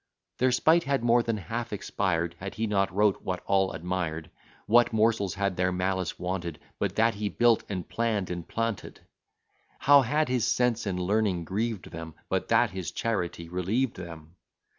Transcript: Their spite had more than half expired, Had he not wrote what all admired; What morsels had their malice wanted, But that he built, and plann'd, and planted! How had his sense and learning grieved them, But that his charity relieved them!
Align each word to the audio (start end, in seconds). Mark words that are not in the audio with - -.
Their 0.39 0.51
spite 0.51 0.85
had 0.85 1.03
more 1.03 1.21
than 1.21 1.37
half 1.37 1.71
expired, 1.71 2.35
Had 2.39 2.55
he 2.55 2.65
not 2.65 2.91
wrote 2.91 3.21
what 3.21 3.43
all 3.45 3.71
admired; 3.71 4.31
What 4.65 4.91
morsels 4.91 5.35
had 5.35 5.55
their 5.55 5.71
malice 5.71 6.17
wanted, 6.17 6.59
But 6.79 6.95
that 6.95 7.13
he 7.13 7.29
built, 7.29 7.63
and 7.69 7.87
plann'd, 7.87 8.31
and 8.31 8.47
planted! 8.47 9.01
How 9.77 10.01
had 10.01 10.27
his 10.27 10.47
sense 10.47 10.87
and 10.87 10.99
learning 10.99 11.43
grieved 11.43 11.91
them, 11.91 12.15
But 12.29 12.47
that 12.47 12.71
his 12.71 12.89
charity 12.91 13.47
relieved 13.47 13.95
them! 13.95 14.37